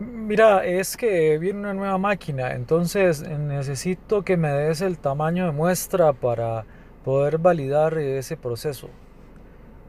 [0.00, 5.52] Mira, es que viene una nueva máquina, entonces necesito que me des el tamaño de
[5.52, 6.64] muestra para
[7.04, 8.88] poder validar ese proceso.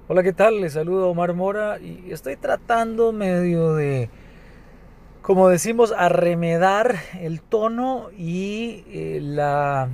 [0.10, 0.60] Hola, ¿qué tal?
[0.60, 4.10] Les saludo Omar Mora y estoy tratando medio de,
[5.22, 9.88] como decimos, arremedar el tono y eh, la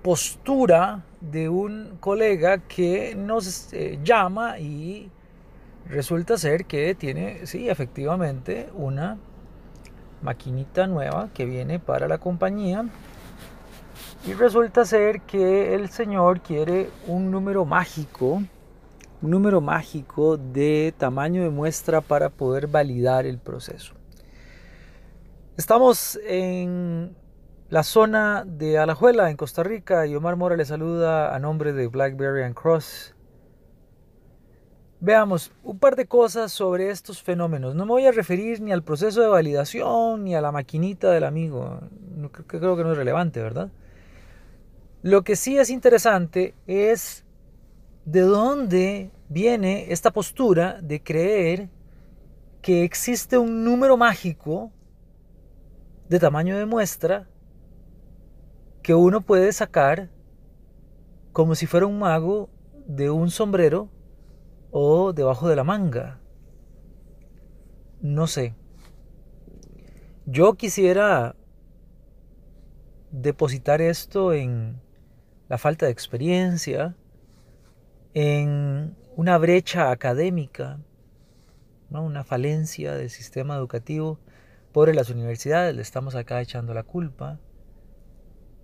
[0.00, 5.10] postura de un colega que nos eh, llama y
[5.88, 9.18] resulta ser que tiene, sí, efectivamente, una
[10.22, 12.86] maquinita nueva que viene para la compañía.
[14.26, 18.42] Y resulta ser que el señor quiere un número mágico,
[19.20, 23.94] un número mágico de tamaño de muestra para poder validar el proceso.
[25.56, 27.14] Estamos en
[27.68, 31.86] la zona de Alajuela, en Costa Rica, y Omar Mora le saluda a nombre de
[31.86, 33.13] Blackberry and Cross
[35.04, 37.74] Veamos un par de cosas sobre estos fenómenos.
[37.74, 41.24] No me voy a referir ni al proceso de validación ni a la maquinita del
[41.24, 41.78] amigo.
[42.46, 43.70] Creo que no es relevante, ¿verdad?
[45.02, 47.22] Lo que sí es interesante es
[48.06, 51.68] de dónde viene esta postura de creer
[52.62, 54.72] que existe un número mágico
[56.08, 57.28] de tamaño de muestra
[58.80, 60.08] que uno puede sacar
[61.32, 62.48] como si fuera un mago
[62.86, 63.90] de un sombrero
[64.76, 66.18] o debajo de la manga.
[68.00, 68.56] No sé.
[70.26, 71.36] Yo quisiera
[73.12, 74.80] depositar esto en
[75.48, 76.96] la falta de experiencia,
[78.14, 80.80] en una brecha académica,
[81.88, 84.18] una falencia del sistema educativo.
[84.72, 87.38] Por las universidades le estamos acá echando la culpa.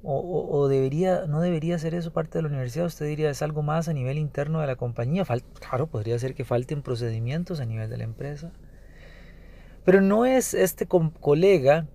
[0.03, 3.87] O, debería, no debería ser eso parte de la universidad, usted diría es algo más
[3.89, 5.25] a nivel interno de la compañía.
[5.59, 8.53] claro, podría ser que falten procedimientos a nivel de la empresa.
[9.85, 11.87] Pero no es este colega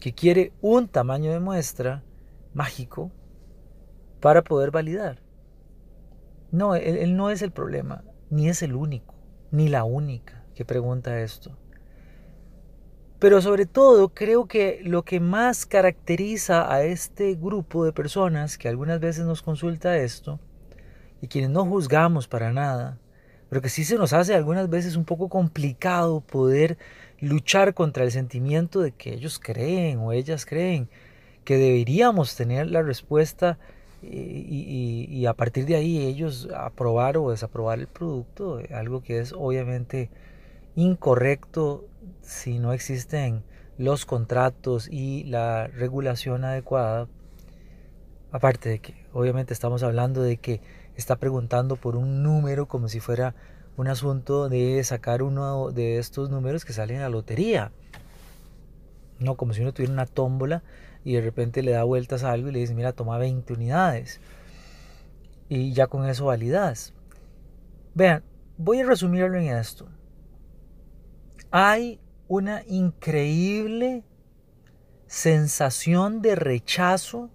[0.00, 2.02] que quiere un tamaño de muestra
[2.52, 3.12] mágico
[4.20, 5.22] para poder validar.
[6.50, 9.14] No, él no es el problema, ni es el único,
[9.50, 11.56] ni la única que pregunta esto.
[13.18, 18.68] Pero sobre todo creo que lo que más caracteriza a este grupo de personas que
[18.68, 20.38] algunas veces nos consulta esto,
[21.22, 22.98] y quienes no juzgamos para nada,
[23.48, 26.76] pero que sí se nos hace algunas veces un poco complicado poder
[27.20, 30.88] luchar contra el sentimiento de que ellos creen o ellas creen
[31.44, 33.58] que deberíamos tener la respuesta
[34.02, 39.32] y, y a partir de ahí ellos aprobar o desaprobar el producto, algo que es
[39.32, 40.10] obviamente
[40.74, 41.86] incorrecto
[42.26, 43.44] si no existen
[43.78, 47.08] los contratos y la regulación adecuada.
[48.32, 50.60] Aparte de que obviamente estamos hablando de que
[50.96, 53.34] está preguntando por un número como si fuera
[53.76, 57.70] un asunto de sacar uno de estos números que salen a la lotería.
[59.20, 60.62] No como si uno tuviera una tómbola
[61.04, 64.20] y de repente le da vueltas a algo y le dice, mira, toma 20 unidades.
[65.48, 66.92] Y ya con eso validas.
[67.94, 68.24] Vean,
[68.58, 69.88] voy a resumirlo en esto.
[71.52, 74.04] Hay una increíble
[75.06, 77.30] sensación de rechazo,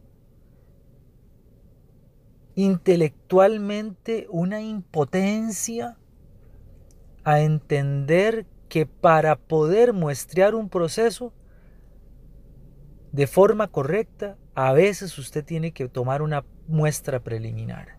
[2.55, 5.97] intelectualmente una impotencia
[7.23, 11.33] a entender que para poder muestrear un proceso
[13.11, 17.97] de forma correcta, a veces usted tiene que tomar una muestra preliminar.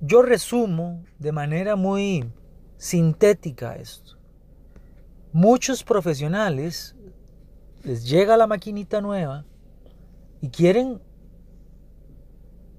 [0.00, 2.30] Yo resumo de manera muy
[2.76, 4.19] sintética esto.
[5.32, 6.96] Muchos profesionales
[7.84, 9.44] les llega la maquinita nueva
[10.40, 11.00] y quieren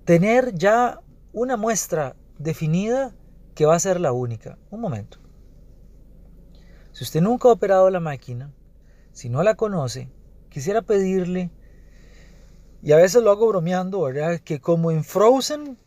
[0.06, 1.00] tener ya
[1.32, 3.16] una muestra definida
[3.56, 4.58] que va a ser la única.
[4.70, 5.18] Un momento.
[6.92, 8.54] Si usted nunca ha operado la máquina,
[9.14, 10.10] si no la conoce,
[10.50, 11.52] quisiera pedirle,
[12.84, 14.08] y a veces lo hago bromeando.
[14.44, 15.78] Que como en Frozen,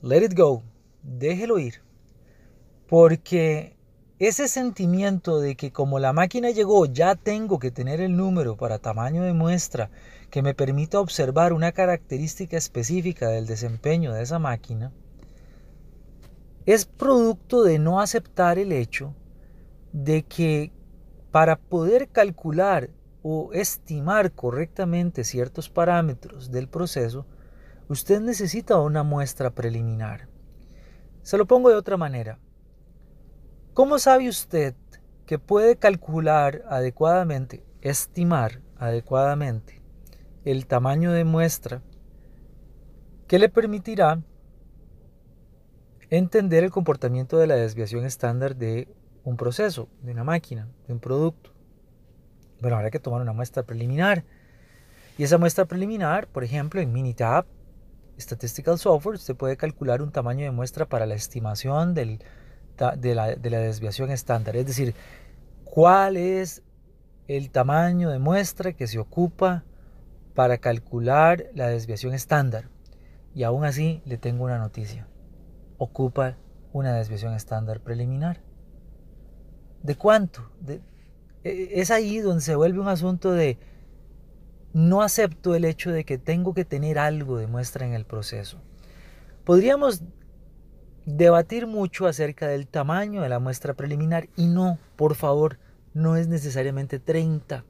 [0.00, 0.62] let it go,
[1.02, 1.82] déjelo ir.
[2.88, 3.76] Porque
[4.28, 8.78] ese sentimiento de que como la máquina llegó ya tengo que tener el número para
[8.78, 9.90] tamaño de muestra
[10.30, 14.92] que me permita observar una característica específica del desempeño de esa máquina,
[16.66, 19.12] es producto de no aceptar el hecho
[19.92, 20.70] de que
[21.32, 22.90] para poder calcular
[23.24, 27.26] o estimar correctamente ciertos parámetros del proceso,
[27.88, 30.28] usted necesita una muestra preliminar.
[31.22, 32.38] Se lo pongo de otra manera.
[33.74, 34.74] ¿Cómo sabe usted
[35.24, 39.80] que puede calcular adecuadamente, estimar adecuadamente
[40.44, 41.80] el tamaño de muestra
[43.26, 44.20] que le permitirá
[46.10, 51.00] entender el comportamiento de la desviación estándar de un proceso, de una máquina, de un
[51.00, 51.54] producto.
[52.60, 54.22] Bueno, habrá que tomar una muestra preliminar.
[55.16, 57.46] Y esa muestra preliminar, por ejemplo, en Minitab,
[58.18, 62.22] Statistical Software, usted puede calcular un tamaño de muestra para la estimación del,
[62.96, 64.56] de, la, de la desviación estándar.
[64.56, 64.94] Es decir,
[65.64, 66.62] cuál es
[67.28, 69.64] el tamaño de muestra que se ocupa
[70.34, 72.68] para calcular la desviación estándar.
[73.34, 75.06] Y aún así le tengo una noticia.
[75.78, 76.36] Ocupa
[76.72, 78.40] una desviación estándar preliminar.
[79.82, 80.50] ¿De cuánto?
[81.44, 83.58] E, es ahí donde se vuelve un asunto de
[84.72, 88.58] no acepto el hecho de que tengo que tener algo de muestra en el proceso.
[89.44, 90.02] Podríamos
[91.06, 95.58] debatir mucho acerca del tamaño de la muestra preliminar y no, por favor,
[95.94, 97.64] no es necesariamente 30,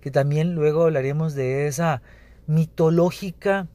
[0.00, 2.02] que también luego hablaremos de esa
[2.46, 3.68] mitológica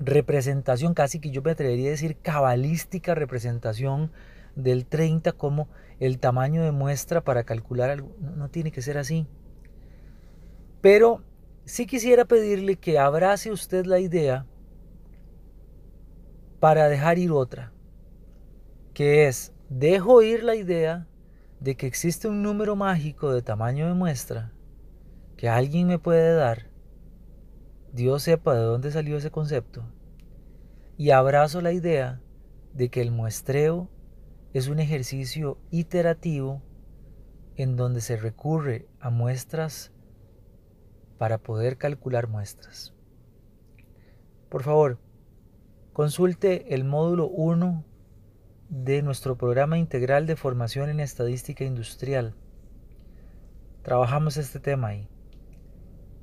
[0.00, 4.10] representación, casi que yo me atrevería a decir cabalística representación
[4.54, 5.68] del 30 como
[6.00, 8.14] el tamaño de muestra para calcular algo.
[8.20, 9.26] No, tiene que ser así.
[10.80, 11.22] Pero
[11.64, 14.46] sí quisiera pedirle que abrace usted la idea
[16.60, 17.72] para dejar ir otra,
[18.94, 21.06] que es, dejo ir la idea
[21.60, 24.52] de que existe un número mágico de tamaño de muestra
[25.36, 26.68] que alguien me puede dar,
[27.92, 29.84] Dios sepa de dónde salió ese concepto,
[30.96, 32.20] y abrazo la idea
[32.74, 33.88] de que el muestreo
[34.52, 36.60] es un ejercicio iterativo
[37.56, 39.92] en donde se recurre a muestras
[41.18, 42.94] para poder calcular muestras.
[44.48, 44.98] Por favor,
[45.98, 47.84] consulte el módulo 1
[48.68, 52.36] de nuestro programa integral de formación en estadística industrial.
[53.82, 55.08] Trabajamos este tema ahí.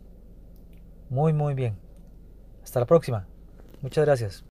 [1.10, 1.77] muy, muy bien.
[2.63, 3.27] Hasta la próxima.
[3.82, 4.46] Muchas gracias.